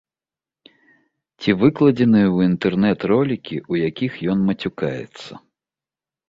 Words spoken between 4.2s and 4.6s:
ён